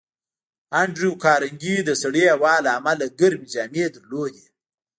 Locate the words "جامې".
3.53-3.85